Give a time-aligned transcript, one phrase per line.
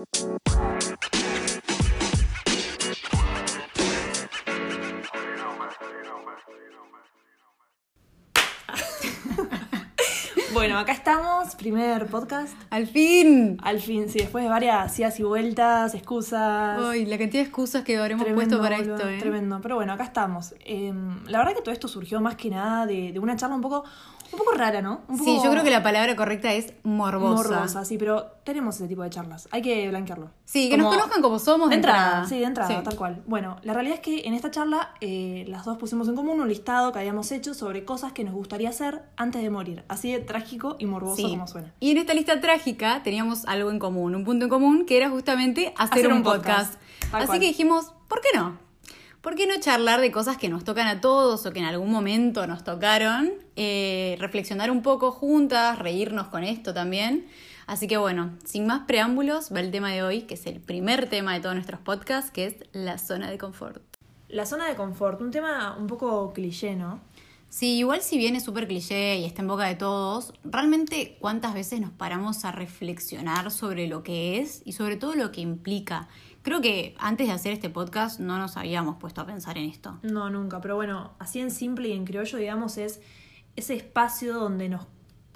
[10.52, 12.54] Bueno, acá estamos, primer podcast.
[12.70, 13.58] ¡Al fin!
[13.62, 16.80] Al fin, sí, después de varias idas y vueltas, excusas.
[16.82, 19.18] Ay, la cantidad de excusas que habremos Tremendo, puesto para boludo, esto, ¿eh?
[19.20, 20.54] Tremendo, pero bueno, acá estamos.
[20.64, 20.92] Eh,
[21.26, 23.84] la verdad que todo esto surgió más que nada de, de una charla un poco,
[24.32, 25.00] un poco rara, ¿no?
[25.08, 27.50] Un Sí, poco yo creo que la palabra correcta es morbosa.
[27.50, 29.48] morbosa, sí, pero tenemos ese tipo de charlas.
[29.50, 30.30] Hay que blanquearlo.
[30.44, 32.84] Sí, que Como- nos conozcan como somos De entrada, sí, de entrada, Sí.
[32.84, 33.22] tal cual.
[33.26, 36.48] Bueno, la realidad es que en esta charla eh, las dos pusimos en común un
[36.48, 39.84] listado que habíamos hecho sobre cosas que nos gustaría hacer antes de morir.
[39.88, 41.22] Así de trágico y morboso Sí.
[41.30, 41.72] como suena.
[41.80, 45.10] Y en esta lista trágica teníamos algo en común, un punto en común, que era
[45.10, 46.74] justamente hacer, Hacer un, un podcast.
[47.12, 47.40] Así cual.
[47.40, 48.58] que dijimos, ¿por qué no?
[49.20, 51.90] ¿Por qué no charlar de cosas que nos tocan a todos o que en algún
[51.90, 53.30] momento nos tocaron?
[53.54, 57.26] Eh, reflexionar un poco juntas, reírnos con esto también.
[57.66, 61.10] Así que bueno, sin más preámbulos, va el tema de hoy, que es el primer
[61.10, 63.82] tema de todos nuestros podcasts, que es la zona de confort.
[64.28, 67.00] La zona de confort, un tema un poco cliché, ¿no?
[67.50, 71.52] Sí, igual si bien es súper cliché y está en boca de todos, realmente cuántas
[71.52, 76.08] veces nos paramos a reflexionar sobre lo que es y sobre todo lo que implica.
[76.42, 79.98] Creo que antes de hacer este podcast no nos habíamos puesto a pensar en esto.
[80.02, 83.00] No, nunca, pero bueno, así en simple y en criollo, digamos, es
[83.56, 84.86] ese espacio donde nos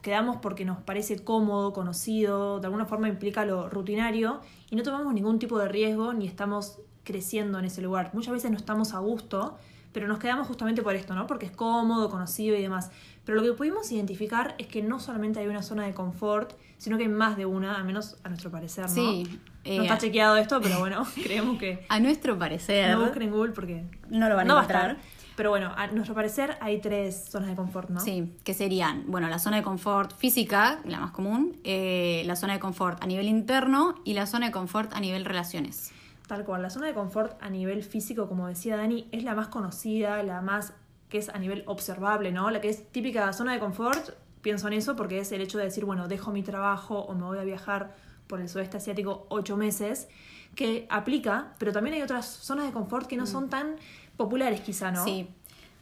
[0.00, 5.12] quedamos porque nos parece cómodo, conocido, de alguna forma implica lo rutinario y no tomamos
[5.12, 8.10] ningún tipo de riesgo ni estamos creciendo en ese lugar.
[8.14, 9.58] Muchas veces no estamos a gusto,
[9.92, 11.26] pero nos quedamos justamente por esto, ¿no?
[11.26, 12.90] Porque es cómodo, conocido y demás.
[13.24, 16.96] Pero lo que pudimos identificar es que no solamente hay una zona de confort, sino
[16.98, 18.90] que hay más de una, al menos a nuestro parecer, ¿no?
[18.90, 21.86] Sí, eh, no está chequeado esto, pero bueno, creemos que...
[21.88, 24.64] A nuestro parecer, No busquen en Google porque no lo van a no va a
[24.64, 24.90] encontrar.
[24.92, 25.24] estar.
[25.36, 27.98] Pero bueno, a nuestro parecer hay tres zonas de confort, ¿no?
[27.98, 32.52] Sí, que serían, bueno, la zona de confort física, la más común, eh, la zona
[32.52, 35.90] de confort a nivel interno y la zona de confort a nivel relaciones.
[36.28, 36.62] Tal cual.
[36.62, 40.40] La zona de confort a nivel físico, como decía Dani, es la más conocida, la
[40.40, 40.72] más
[41.14, 42.50] que es a nivel observable, ¿no?
[42.50, 45.64] La que es típica zona de confort, pienso en eso porque es el hecho de
[45.66, 47.94] decir, bueno, dejo mi trabajo o me voy a viajar
[48.26, 50.08] por el sudeste asiático ocho meses,
[50.56, 53.76] que aplica, pero también hay otras zonas de confort que no son tan
[54.16, 55.04] populares quizá, ¿no?
[55.04, 55.28] Sí.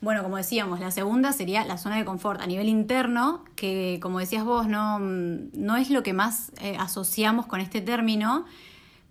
[0.02, 4.18] Bueno, como decíamos, la segunda sería la zona de confort a nivel interno, que como
[4.18, 8.44] decías vos, no, mm, no es lo que más eh, asociamos con este término,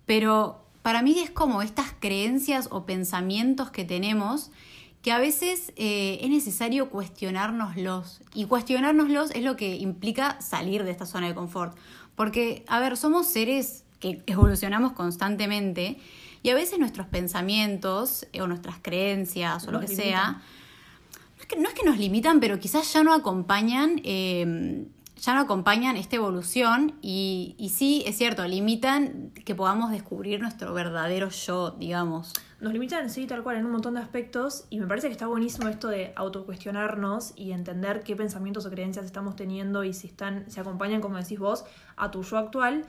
[0.06, 4.52] pero para mí es como estas creencias o pensamientos que tenemos
[5.02, 8.22] que a veces eh, es necesario cuestionárnoslos.
[8.34, 11.76] Y cuestionárnoslos es lo que implica salir de esta zona de confort.
[12.14, 15.98] Porque, a ver, somos seres que evolucionamos constantemente
[16.42, 20.10] y a veces nuestros pensamientos eh, o nuestras creencias o lo que limitan.
[20.10, 24.86] sea, no es, que, no es que nos limitan, pero quizás ya no acompañan, eh,
[25.20, 30.72] ya no acompañan esta evolución y, y sí, es cierto, limitan que podamos descubrir nuestro
[30.74, 32.32] verdadero yo, digamos.
[32.62, 35.26] Nos limitan, sí, tal cual, en un montón de aspectos y me parece que está
[35.26, 40.48] buenísimo esto de autocuestionarnos y entender qué pensamientos o creencias estamos teniendo y si están,
[40.48, 41.64] se acompañan, como decís vos,
[41.96, 42.84] a tu yo actual.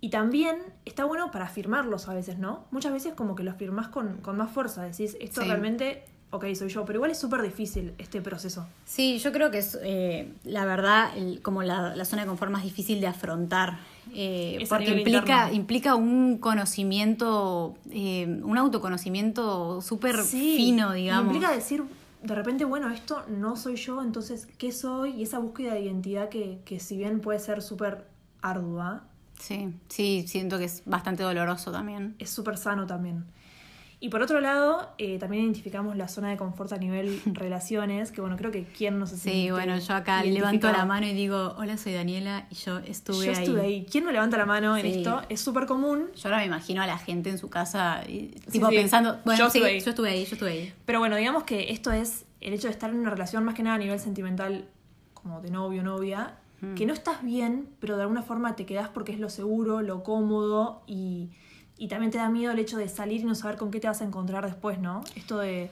[0.00, 0.56] Y también
[0.86, 2.64] está bueno para afirmarlos a veces, ¿no?
[2.70, 5.46] Muchas veces como que los afirmás con, con más fuerza, decís, esto Sí.
[5.48, 8.66] realmente, ok, soy yo, pero igual es súper difícil este proceso.
[8.86, 12.50] Sí, yo creo que es, eh, la verdad, el- como la, la zona de confort
[12.50, 13.76] más difícil de afrontar.
[14.14, 21.34] Eh, porque implica, implica un conocimiento, eh, un autoconocimiento súper Sí, fino, digamos.
[21.34, 21.84] Implica decir,
[22.22, 25.10] de repente, bueno, esto no soy yo, entonces, ¿qué soy?
[25.12, 28.06] Y esa búsqueda de identidad que, que si bien puede ser súper
[28.42, 29.04] ardua,
[29.40, 32.16] Sí, sí, siento que es bastante doloroso también.
[32.18, 33.24] es súper sano también.
[34.00, 38.20] Y por otro lado, eh, también identificamos la zona de confort a nivel relaciones, que
[38.20, 41.14] bueno, creo que quién no se Sí, siente bueno, yo acá levanto la mano y
[41.14, 43.38] digo, hola, soy Daniela y yo estuve Yo ahí.
[43.38, 43.86] estuve ahí.
[43.90, 44.98] ¿Quién no levanta la mano en Sí.
[44.98, 45.22] esto?
[45.28, 48.68] Es súper común, Yo ahora me imagino a la gente en su casa, y, tipo
[48.68, 48.76] sí.
[48.76, 49.80] pensando, bueno, Yo sí, estuve ahí.
[49.80, 50.72] yo estuve ahí, yo estuve ahí.
[50.84, 53.64] pero bueno, digamos que esto es el hecho de estar en una relación más que
[53.64, 54.66] nada a nivel sentimental,
[55.12, 56.74] como de novio, novia, Mm.
[56.74, 60.02] que no estás bien, pero de alguna forma te quedás porque es lo seguro, lo
[60.04, 61.30] cómodo y,
[61.78, 63.86] y también te da miedo el hecho de salir y no saber con qué te
[63.86, 65.02] vas a encontrar después, ¿no?
[65.14, 65.70] Esto de...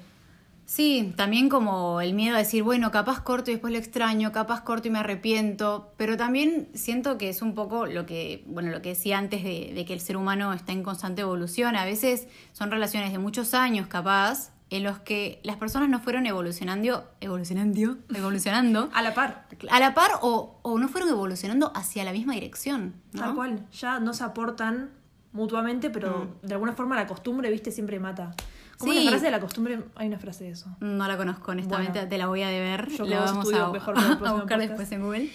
[0.64, 4.62] Sí, también como el miedo a decir, bueno, capaz corto y después lo extraño, capaz
[4.62, 8.82] corto y me arrepiento, pero también siento que es un poco lo que, bueno, lo
[8.82, 11.76] que decía antes de, de que el ser humano está en constante evolución.
[11.76, 16.26] A veces son relaciones de muchos años, capaz, en los que las personas no fueron
[16.26, 19.46] evolucionando, evolucionando, evolucionando A la par.
[19.70, 22.94] a la par o, o no fueron evolucionando hacia la misma dirección.
[23.12, 23.20] ¿no?
[23.20, 24.90] Tal cual, ya no se aportan
[25.36, 28.34] mutuamente, pero de alguna forma la costumbre, viste, siempre mata.
[28.78, 29.04] Como Sí.
[29.04, 30.68] la frase de la costumbre, hay una frase de eso.
[30.80, 32.08] No la conozco, honestamente, Bueno.
[32.08, 32.88] te la voy a deber.
[32.90, 34.60] Yo la vamos estudio a, mejor a buscar podcast.
[34.60, 35.30] después en Google.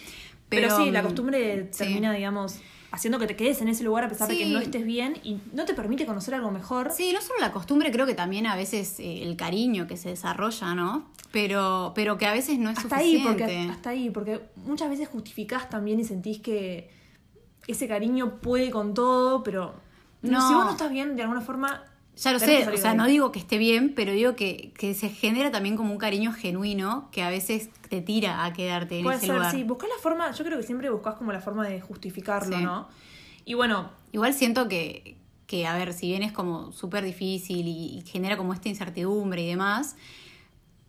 [0.50, 1.77] Pero, sí, la mm, costumbre sí.
[1.86, 2.57] termina, digamos,
[2.92, 5.39] haciendo que te quedes en ese lugar a pesar de que no estés bien y
[5.53, 6.92] no te permite conocer algo mejor.
[6.92, 10.09] Sí, no solo la costumbre, creo que también a veces eh, el cariño que se
[10.09, 11.09] desarrolla, ¿no?
[11.31, 13.44] Pero, pero que a veces no es hasta ahí, suficiente.
[13.45, 16.89] porque hasta ahí, porque muchas veces justificás también y sentís que
[17.68, 19.74] ese cariño puede con todo, pero
[20.21, 20.31] no.
[20.39, 20.47] No.
[20.47, 21.83] si vos no estás bien, de alguna forma.
[22.18, 25.09] Ya lo sé, o sea, no digo que esté bien, pero digo que, que se
[25.09, 29.18] genera también como un cariño genuino que a veces te tira a quedarte en Puede
[29.18, 29.51] ese ser, lugar.
[29.51, 29.63] sí.
[29.63, 32.63] Buscás la forma, yo creo que siempre buscás como la forma de justificarlo, Sí.
[32.63, 32.88] ¿no?
[33.45, 35.15] Y bueno, Igual siento que,
[35.47, 39.41] que, a ver, si bien es como súper difícil y, y genera como esta incertidumbre
[39.41, 39.95] y demás,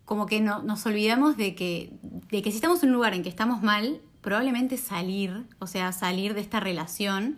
[0.03, 3.23] como que no, nos olvidamos de que, de que si estamos en un lugar en
[3.23, 7.37] que estamos mal, probablemente salir, o sea, salir de esta relación,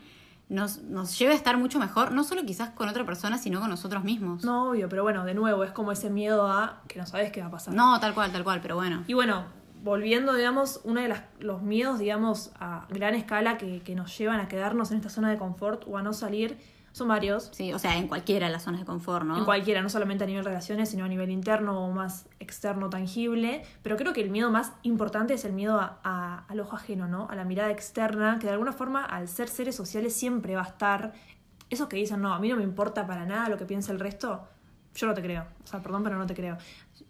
[0.50, 3.70] nos, nos lleve a estar mucho mejor, no solo quizás con otra persona, sino con
[3.70, 4.44] nosotros mismos.
[4.44, 7.42] no obvio, pero bueno, de nuevo, es como ese miedo a que no sabes qué
[7.42, 7.74] va a pasar.
[7.74, 9.04] No, tal cual, tal cual, pero bueno.
[9.08, 9.46] Y bueno,
[9.84, 14.40] volviendo, digamos, uno de las, los miedos, digamos, a gran escala que, que nos llevan
[14.40, 16.58] a quedarnos en esta zona de confort o a no salir,
[16.96, 17.50] son varios.
[17.52, 19.38] Sí, o sea, en cualquiera de las zonas de confort, ¿no?
[19.38, 23.64] En cualquiera, no solamente a nivel relaciones, sino a nivel interno o más externo, tangible.
[23.84, 27.10] Pero creo que el miedo más importante es el miedo a- a- al ojo ajeno,
[27.10, 27.28] ¿no?
[27.30, 30.68] A la mirada externa, que de alguna forma, al ser seres sociales, siempre va a
[30.68, 31.12] estar.
[31.70, 34.00] Esos que dicen, no, a mí no me importa para nada lo que piensa el
[34.00, 34.48] resto,
[34.96, 35.46] yo no te creo.
[35.64, 36.58] O sea, perdón, pero no te creo.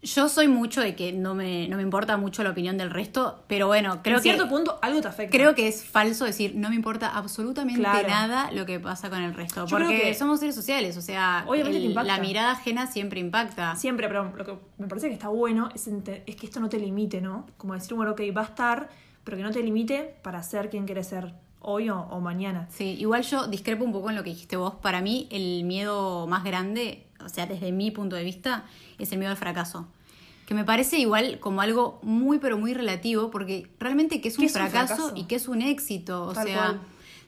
[0.02, 3.44] Yo soy mucho de que no me, no me importa mucho la opinión del resto,
[3.46, 4.50] pero bueno, creo en cierto que...
[4.50, 5.36] punto, algo te afecta.
[5.36, 8.08] Creo que es falso decir no me importa absolutamente Claro.
[8.08, 9.64] nada lo que pasa con el resto.
[9.66, 12.16] Yo creo porque que- somos seres sociales, o sea, Obviamente que impacta.
[12.16, 13.76] la mirada ajena siempre impacta.
[13.76, 16.78] Siempre, pero lo que me parece que está bueno es, es que esto no te
[16.78, 17.46] limite, ¿no?
[17.56, 18.88] Como decir, bueno, ok, va a estar,
[19.24, 22.68] pero que no te limite para ser quien quieres ser hoy o, o mañana.
[22.70, 24.74] Sí, igual yo discrepo un poco en lo que dijiste vos.
[24.74, 28.64] Para mí, el miedo más grande, o sea, desde mi punto de vista,
[28.98, 29.86] es el miedo al fracaso.
[30.46, 34.42] Que me parece igual como algo muy, pero muy relativo, porque realmente que es un,
[34.42, 36.24] ¿Qué es un fracaso, y que es un éxito.
[36.26, 36.80] O Tal sea, cual.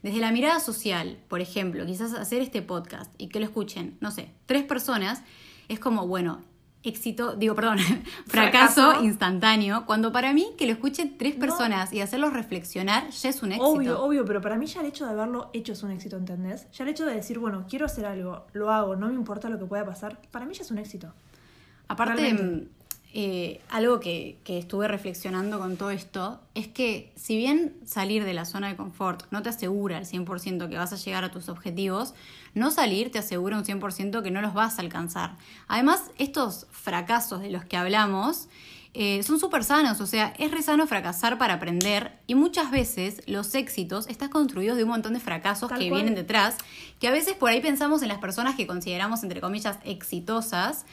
[0.03, 4.11] desde la mirada social, por ejemplo, quizás hacer este podcast y que lo escuchen, no
[4.13, 5.23] sé, tres personas,
[5.69, 6.43] es como, bueno,
[6.85, 7.79] éxito, digo, perdón,
[8.27, 9.05] fracaso, Fracaso.
[9.05, 11.41] instantáneo, cuando para mí que lo escuchen tres No.
[11.41, 13.69] personas y hacerlos reflexionar ya es un éxito.
[13.69, 16.67] Obvio, obvio, pero para mí ya el hecho de haberlo hecho es un éxito, ¿entendés?
[16.73, 19.59] Ya el hecho de decir, bueno, quiero hacer algo, lo hago, no me importa lo
[19.59, 21.13] que pueda pasar, para mí ya es un éxito.
[21.89, 22.69] Aparte,
[23.15, 28.35] eh, algo que, que estuve reflexionando con todo esto es que si bien salir de
[28.35, 31.49] la zona de confort no te asegura al 100% que vas a llegar a tus
[31.49, 32.15] objetivos,
[32.59, 35.37] no salir te asegura un 100% que no los vas a alcanzar.
[35.67, 38.49] Además, estos fracasos de los que hablamos
[38.95, 43.23] eh, son súper sanos, o sea, es re sano fracasar para aprender y muchas veces
[43.27, 46.03] los éxitos están construidos de un montón de fracasos Tal que cual.
[46.03, 46.57] vienen detrás,
[46.99, 50.87] que a veces por ahí pensamos en las personas que consideramos, entre comillas, exitosas,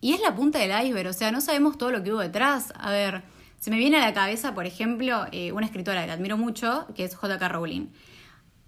[0.00, 2.72] y es la punta del iceberg, o sea, no sabemos todo lo que hubo detrás.
[2.76, 3.22] A ver,
[3.58, 7.04] se me viene a la cabeza, por ejemplo, eh, una escritora que admiro mucho, que
[7.04, 7.48] es J.K.
[7.48, 7.86] Rowling.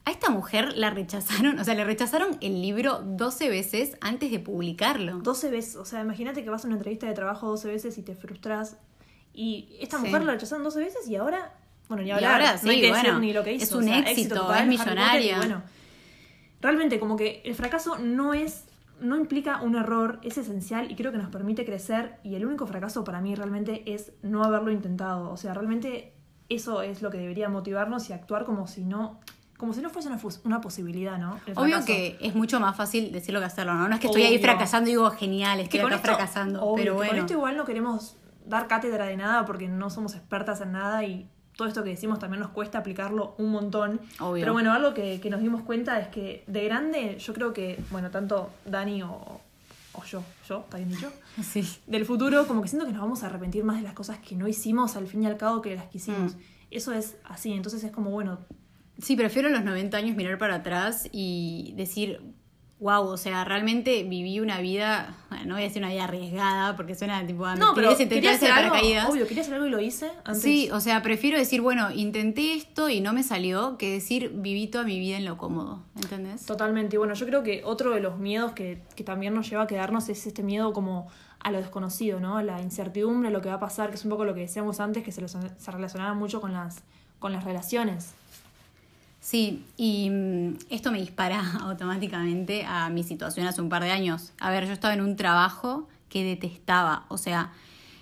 [0.07, 4.39] A esta mujer la rechazaron, o sea, le rechazaron el libro 12 veces antes de
[4.39, 5.19] publicarlo.
[5.19, 8.03] 12 veces, o sea, imagínate que vas a una entrevista de trabajo 12 veces y
[8.03, 8.79] te frustras.
[9.35, 10.05] Y esta Sí.
[10.07, 11.53] mujer la rechazaron 12 veces y ahora,
[11.89, 13.65] bueno, ni Y hablar, ahora, no hay sí, que decir ni lo que hizo.
[13.65, 15.37] es o un sea, éxito, es y millonaria.
[15.39, 15.63] bueno,
[16.61, 18.65] realmente como que el fracaso no es
[18.99, 22.67] no implica un error, es esencial y creo que nos permite crecer y el único
[22.67, 26.15] fracaso para mí realmente es no haberlo intentado, o sea, realmente
[26.49, 29.21] eso es lo que debería motivarnos y actuar como si no
[29.57, 30.09] como si no fuese
[30.45, 31.39] una, posibilidad, ¿no?
[31.55, 33.89] Obvio que es mucho más fácil decirlo que hacerlo, ¿no?
[33.89, 36.63] No es que estoy ahí fracasando y digo, genial, estoy que acá esto, fracasando.
[36.63, 37.11] obvio, pero bueno.
[37.11, 41.05] con esto igual no queremos dar cátedra de nada porque no somos expertas en nada
[41.05, 44.01] y todo esto que decimos también nos cuesta aplicarlo un montón.
[44.21, 44.43] Obvio.
[44.43, 47.83] Pero bueno, algo que, que nos dimos cuenta es que de grande yo creo que,
[47.91, 49.41] bueno, tanto Dani o,
[49.95, 51.11] o yo, yo, está bien dicho,
[51.43, 51.67] Sí.
[51.87, 54.37] del futuro como que siento que nos vamos a arrepentir más de las cosas que
[54.37, 56.35] no hicimos al fin y al cabo que las que hicimos.
[56.35, 56.41] Mm.
[56.71, 58.39] Eso es así, entonces es como, bueno,
[59.01, 62.21] Sí, prefiero a los 90 años mirar para atrás y decir,
[62.79, 66.77] wow, o sea, realmente viví una vida, bueno, no voy a decir una vida arriesgada
[66.77, 69.09] porque suena tipo, me no, pero quería hacer algo, paracaídas.
[69.11, 70.43] obvio, quería hacer algo y lo hice antes.
[70.43, 74.67] Sí, o sea, prefiero decir, bueno, intenté esto y no me salió, que decir, viví
[74.67, 76.45] toda mi vida en lo cómodo, ¿entendés?
[76.47, 76.97] Totalmente.
[76.97, 79.67] Y bueno, yo creo que otro de los miedos que, que también nos lleva a
[79.67, 81.09] quedarnos es este miedo como
[81.41, 82.37] a lo desconocido, ¿no?
[82.39, 84.41] A la incertidumbre, a lo que va a pasar, que es un poco lo que
[84.41, 86.83] decíamos antes, que se, lo- se relacionaba mucho con las,
[87.19, 88.15] con las relaciones.
[89.27, 94.33] Sí, y mm, esto me dispara automáticamente a mi situación hace un par de años.
[94.39, 97.51] A ver, yo estaba en un trabajo que detestaba, o sea,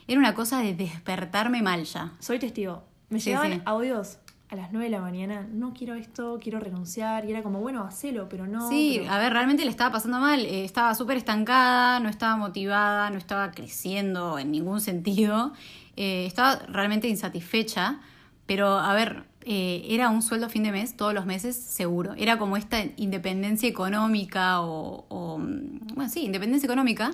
[0.07, 2.12] era una cosa de despertarme mal ya.
[2.19, 2.85] Soy testigo.
[3.09, 3.61] Me Sí, llegaban sí.
[3.64, 4.19] audios
[4.50, 7.85] a las 9 de la mañana, no quiero esto, quiero renunciar, y era como, bueno,
[7.85, 8.69] hacelo, pero no.
[8.69, 12.37] sí, pero- a ver, realmente le estaba pasando mal, eh, estaba súper estancada, no estaba
[12.37, 15.54] motivada, no estaba creciendo en ningún sentido,
[15.97, 18.00] eh, estaba realmente insatisfecha,
[18.45, 22.14] pero a ver, eh, era un sueldo a fin de mes todos los meses seguro.
[22.16, 27.10] Era como esta independencia económica o, o bueno, sí, independencia económica.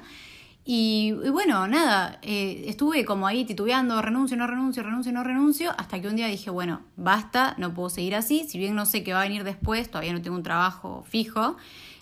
[0.65, 5.73] Y, y bueno, nada, eh, estuve como ahí titubeando, renuncio, no renuncio, renuncio, no renuncio,
[5.79, 9.03] hasta que un día dije, bueno, basta, no puedo seguir así, si bien no sé
[9.03, 11.57] qué va a venir después, todavía no tengo un trabajo fijo,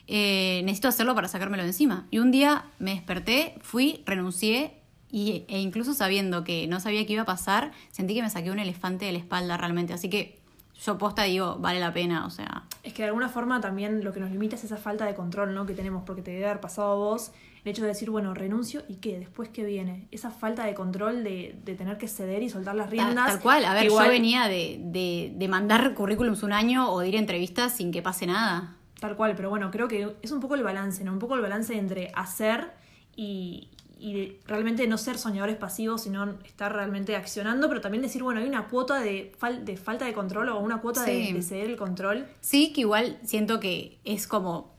[0.09, 2.07] eh, necesito hacerlo para sacármelo de encima.
[2.11, 4.75] Y un día me desperté, fui, renuncié
[5.11, 8.51] y, e incluso sabiendo que no sabía qué iba a pasar, sentí que me saqué
[8.51, 9.93] un elefante de la espalda realmente.
[9.95, 10.39] Así que
[10.85, 12.65] yo posta digo, vale la pena, o sea.
[12.83, 15.55] Es que de alguna forma también lo que nos limita es esa falta de control
[15.55, 15.67] ¿no?
[15.67, 17.33] que tenemos, porque te debe haber pasado a vos
[17.65, 20.07] el hecho de decir, bueno, renuncio y qué, después qué viene.
[20.13, 23.27] Esa falta de control de, de tener que ceder y soltar las Tal, riendas.
[23.27, 27.01] tal cual, a ver, Igual- yo venía de, de, de mandar currículums un año o
[27.01, 28.77] de ir a entrevistas sin que pase nada.
[29.01, 31.13] Tal cual, pero bueno, creo que es un poco el balance, ¿no?
[31.13, 32.71] Un poco el balance entre hacer
[33.17, 33.69] y,
[34.01, 38.47] y realmente no ser soñadores pasivos, sino estar realmente accionando, pero también decir, bueno, hay
[38.47, 41.33] una cuota de, fal- de falta de control o una cuota de, Sí.
[41.33, 42.27] de ceder el control.
[42.41, 44.77] Sí, que igual siento que es como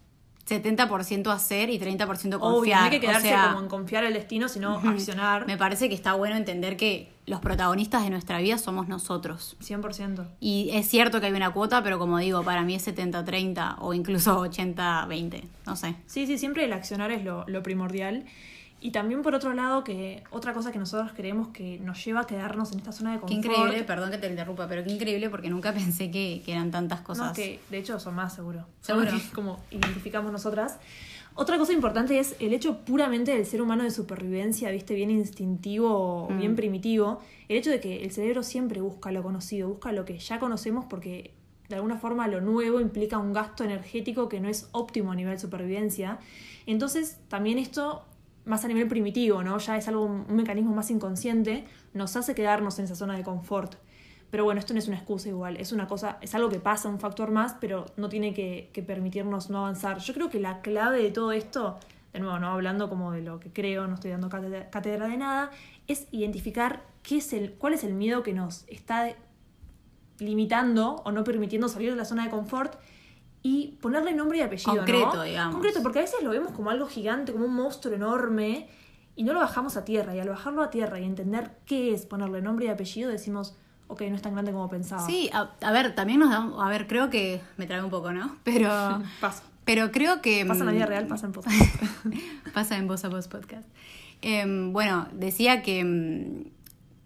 [0.47, 2.39] 70% hacer y 30% confiar.
[2.39, 5.57] Obvio, no hay que o quedarse sea, como en confiar el destino, sino accionar Me
[5.57, 9.55] parece que está bueno entender que los protagonistas de nuestra vida somos nosotros.
[9.61, 10.25] 100%.
[10.39, 13.93] Y es cierto que hay una cuota, pero como digo, para mí es 70-30 o
[13.93, 15.93] incluso 80-20, no sé.
[16.07, 18.25] Sí, sí, siempre el accionar es lo, lo primordial.
[18.81, 22.27] Y también por otro lado, que otra cosa que nosotros creemos que nos lleva a
[22.27, 23.45] quedarnos en esta zona de Qué confort.
[23.45, 26.99] increíble, perdón que te interrumpa, pero qué increíble porque nunca pensé que, que eran tantas
[26.99, 27.35] No, cosas.
[27.35, 28.65] que de hecho son más seguro.
[28.81, 29.11] Seguro.
[29.35, 30.77] Como identificamos nosotras.
[31.35, 36.27] Otra cosa importante es el hecho puramente del ser humano de supervivencia, viste, bien instintivo,
[36.29, 36.37] Mm.
[36.39, 37.19] bien primitivo.
[37.47, 40.85] El hecho de que el cerebro siempre busca lo conocido, busca lo que ya conocemos
[40.89, 41.33] porque
[41.69, 45.37] de alguna forma lo nuevo implica un gasto energético que no es óptimo a nivel
[45.39, 46.17] supervivencia.
[46.65, 48.03] Entonces, también esto,
[48.49, 49.59] más a nivel primitivo, ¿no?
[49.59, 53.75] Ya es algo, un mecanismo más inconsciente, nos hace quedarnos en esa zona de confort.
[54.31, 56.89] Pero bueno, esto no es una excusa igual, es una cosa, es algo que pasa,
[56.89, 59.99] un factor más, pero no tiene que, permitirnos no avanzar.
[59.99, 61.77] Yo creo que la clave de todo esto,
[62.11, 65.17] de nuevo, no hablando como de lo que creo, no estoy dando cátedra, cátedra de
[65.17, 65.51] nada,
[65.87, 69.13] es identificar qué es el, cuál es el miedo que nos está
[70.17, 72.79] limitando o no permitiendo salir de la zona de confort
[73.41, 74.73] y ponerle nombre y apellido.
[74.73, 74.79] ¿no?
[74.79, 75.55] Concreto, digamos.
[75.55, 78.67] Concreto, porque a veces lo vemos como algo gigante, como un monstruo enorme,
[79.15, 80.15] y no lo bajamos a tierra.
[80.15, 83.55] Y al bajarlo a tierra y entender qué es ponerle nombre y apellido, decimos,
[83.87, 85.05] ok, no es tan grande como pensaba.
[85.05, 88.11] Sí, a, a ver, también nos da, a ver, creo que me trae un poco,
[88.13, 88.37] ¿no?
[88.43, 88.69] Pero,
[89.19, 89.43] Pasa.
[89.65, 90.45] pero creo que...
[90.45, 91.55] Pasa en la mm, vida real, pasa en podcast.
[92.53, 93.67] Pasa en Voz a Voz Podcast.
[94.21, 96.58] Em, bueno, decía que, mm,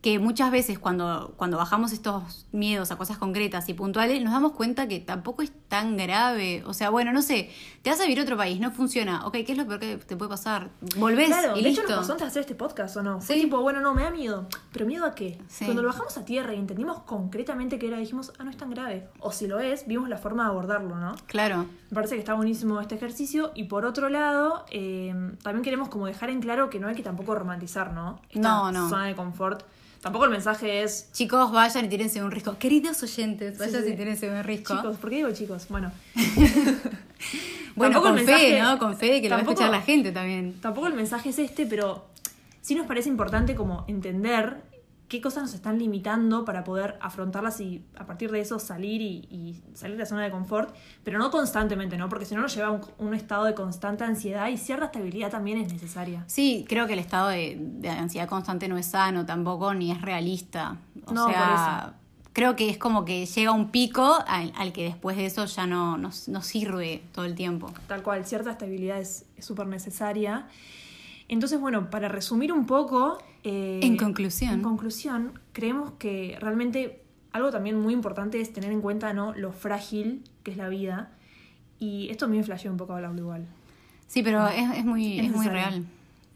[0.04, 4.52] que muchas veces cuando, cuando bajamos estos miedos a cosas concretas y puntuales, nos damos
[4.52, 6.62] cuenta que tampoco es tan grave.
[6.68, 7.50] O sea, bueno, no sé,
[7.84, 9.26] te vas a vivir a otro país, no funciona.
[9.26, 10.72] Ok, ¿qué es lo peor que te puede pasar?
[10.98, 11.84] Volvés Claro, y de listo.
[11.84, 13.22] hecho nos pasó antes de hacer este podcast, ¿o no?
[13.22, 13.42] Fue Sí.
[13.44, 14.46] tipo, bueno, no, me da miedo.
[14.74, 15.40] ¿Pero miedo a qué?
[15.48, 15.64] Sí.
[15.64, 18.72] Cuando lo bajamos a tierra y entendimos concretamente qué era, dijimos, ah, no es tan
[18.72, 19.08] grave.
[19.22, 21.16] O si lo es, vimos la forma de abordarlo, ¿no?
[21.28, 21.60] Claro.
[21.90, 23.52] Me parece que está buenísimo este ejercicio.
[23.56, 27.04] Y por otro lado, eh, también queremos como dejar en claro que no hay que
[27.04, 28.20] tampoco romantizar, ¿no?
[28.30, 28.90] Esta No, no.
[28.90, 29.64] zona de confort.
[30.04, 32.58] Tampoco el mensaje es, Chicos, vayan y tírense un risco.
[32.60, 33.90] Queridos oyentes, vayan sí.
[33.92, 34.76] y tírense un risco.
[34.76, 35.66] chicos, ¿por qué digo chicos?
[35.70, 35.94] Bueno.
[37.76, 38.78] bueno, Tampoco con el fe, ¿no?
[38.80, 40.60] Con fe de que lo va a tampoco- escuchar la gente también.
[40.62, 42.06] Tampoco el mensaje es este, pero
[42.62, 44.58] sí nos parece importante como entender
[45.14, 49.28] qué cosas nos están limitando para poder afrontarlas y a partir de eso salir y,
[49.30, 52.10] y salir de la zona de confort, pero no constantemente, ¿no?
[52.10, 55.30] Porque si no nos lleva a un, un estado de constante ansiedad y cierta estabilidad
[55.30, 56.24] también es necesaria.
[56.26, 60.02] Sí, creo que el estado de, de ansiedad constante no es sano tampoco, ni es
[60.02, 60.78] realista.
[61.06, 61.94] O No, sea,
[62.34, 65.68] creo que es como que llega un pico al, al que después de eso ya
[65.68, 67.72] no, no, no sirve todo el tiempo.
[67.88, 70.48] Tal cual, cierta estabilidad es es súper necesaria.
[71.28, 73.18] Entonces, bueno, para resumir un poco...
[73.44, 74.54] eh, En conclusión.
[74.54, 77.02] En conclusión, creemos que realmente
[77.32, 79.34] algo también muy importante es tener en cuenta ¿no?
[79.34, 81.12] lo frágil que es la vida.
[81.80, 83.48] Y esto a mí me flasheó un poco hablarlo igual.
[84.08, 85.86] Sí, pero es, es muy, Es es muy real.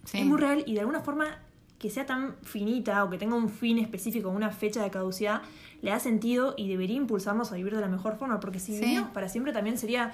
[0.05, 0.19] Sí.
[0.19, 1.25] Es muy real y de alguna forma
[1.77, 5.43] que sea tan finita o que tenga un fin específico, una fecha de caducidad,
[5.83, 8.39] le da sentido y debería impulsarnos a vivir de la mejor forma.
[8.39, 8.81] Porque si Sí.
[8.83, 10.13] vivimos para siempre también sería...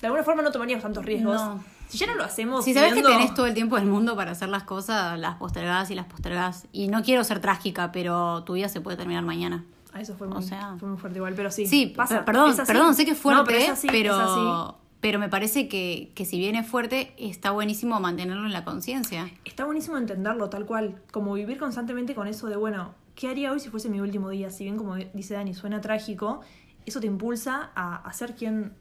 [0.00, 1.36] De alguna forma no tomaríamos tantos riesgos.
[1.40, 1.64] No.
[1.88, 2.64] Si ya no lo hacemos...
[2.64, 5.36] Si sabes viendo- que tenés todo el tiempo del mundo para hacer las cosas, las
[5.36, 6.66] postergás y las postergás.
[6.72, 9.64] Y no quiero ser trágica, pero tu vida se puede terminar mañana.
[9.92, 11.66] Ah, eso fue O muy, sea- fue muy fuerte igual, pero sí.
[11.66, 12.16] Sí, pasa.
[12.16, 14.74] per- perdón, perdón, sé que es fuerte, No, pero es así, pero, es así.
[15.00, 19.30] pero me parece que, que si bien es fuerte, está buenísimo mantenerlo en la conciencia.
[19.44, 23.60] Está buenísimo entenderlo tal cual, como vivir constantemente con eso de, bueno, ¿qué haría hoy
[23.60, 24.50] si fuese mi último día?
[24.50, 26.40] Si bien, como dice Dani, suena trágico,
[26.84, 28.74] eso te impulsa a, a ser quien,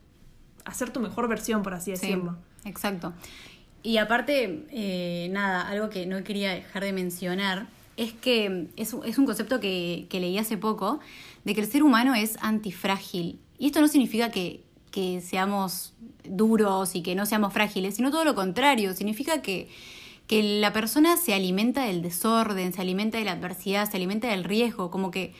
[0.65, 2.35] a ser tu mejor versión, por así Sí, decirlo.
[2.65, 3.13] exacto.
[3.83, 7.67] Y aparte, eh, nada, algo que no quería dejar de mencionar
[7.97, 10.99] es que es, es un concepto que, que leí hace poco,
[11.45, 13.39] de que el ser humano es antifrágil.
[13.59, 15.93] Y esto no significa que, que seamos
[16.23, 19.69] duros y que no seamos frágiles, sino todo lo contrario, significa que,
[20.27, 24.43] que la persona se alimenta del desorden, se alimenta de la adversidad, se alimenta del
[24.43, 25.33] riesgo, como que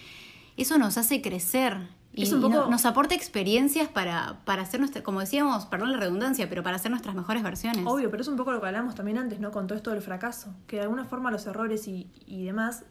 [0.56, 4.62] eso nos hace crecer y, Es un y poco- no- nos aporta experiencias para, para
[4.64, 7.84] hacer nuestra, como decíamos, perdón la redundancia, pero para hacer nuestras mejores versiones.
[7.86, 9.52] Obvio, pero es un poco lo que hablamos también antes, ¿no?
[9.52, 10.56] Con todo esto del fracaso.
[10.68, 12.86] Que de alguna forma los errores y, y demás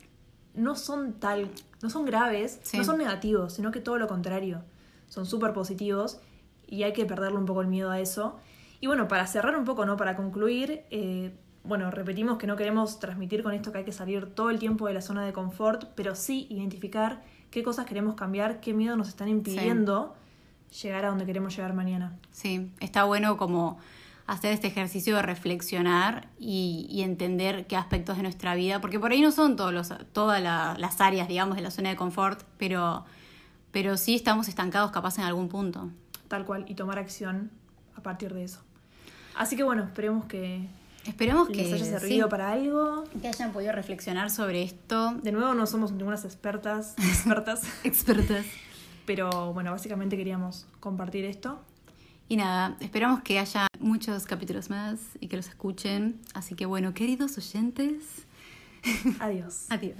[0.54, 1.48] no son tal,
[1.82, 2.76] no son graves, Sí.
[2.78, 4.62] no son negativos, sino que todo lo contrario.
[5.08, 6.18] Son súper positivos
[6.66, 8.36] y hay que perderle un poco el miedo a eso.
[8.80, 9.96] Y bueno, para cerrar un poco, ¿no?
[9.96, 14.26] Para concluir, eh, bueno, repetimos que no queremos transmitir con esto que hay que salir
[14.34, 17.22] todo el tiempo de la zona de confort, pero sí identificar
[17.54, 20.16] qué cosas queremos cambiar, qué miedo nos están impidiendo
[20.82, 22.18] llegar a donde queremos llegar mañana.
[22.32, 23.78] Sí, está bueno como
[24.26, 29.12] hacer este ejercicio de reflexionar y, y entender qué aspectos de nuestra vida, porque por
[29.12, 32.42] ahí no son todos los, todas la- las áreas, digamos, de la zona de confort,
[32.58, 33.04] pero,
[33.70, 35.90] pero sí estamos estancados capaz en algún punto.
[36.26, 37.52] tal cual y tomar acción
[37.96, 38.60] a partir de eso.
[39.36, 40.66] Así que bueno, esperemos que
[41.06, 43.04] Esperemos les que, haya servido sí, para algo.
[43.20, 45.12] que hayan podido reflexionar sobre esto.
[45.22, 48.46] De nuevo no somos ningunas expertas, expertas, Expertas.
[49.06, 51.60] pero bueno, básicamente queríamos compartir esto.
[52.28, 56.18] Y nada, esperamos que haya muchos capítulos más y que los escuchen.
[56.32, 58.02] Así que bueno, queridos oyentes,
[59.20, 59.66] Adiós.
[59.70, 59.96] adiós.